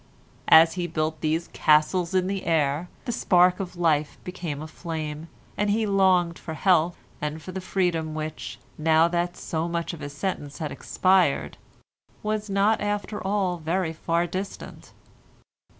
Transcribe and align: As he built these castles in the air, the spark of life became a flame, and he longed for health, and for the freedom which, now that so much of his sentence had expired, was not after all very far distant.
As 0.47 0.73
he 0.73 0.87
built 0.87 1.21
these 1.21 1.47
castles 1.49 2.15
in 2.15 2.25
the 2.25 2.43
air, 2.47 2.89
the 3.05 3.11
spark 3.11 3.59
of 3.59 3.75
life 3.75 4.17
became 4.23 4.59
a 4.59 4.67
flame, 4.67 5.27
and 5.55 5.69
he 5.69 5.85
longed 5.85 6.39
for 6.39 6.55
health, 6.55 6.97
and 7.21 7.39
for 7.39 7.51
the 7.51 7.61
freedom 7.61 8.15
which, 8.15 8.57
now 8.79 9.07
that 9.09 9.37
so 9.37 9.67
much 9.67 9.93
of 9.93 9.99
his 9.99 10.13
sentence 10.13 10.57
had 10.57 10.71
expired, 10.71 11.55
was 12.23 12.49
not 12.49 12.81
after 12.81 13.21
all 13.23 13.57
very 13.59 13.93
far 13.93 14.25
distant. 14.25 14.91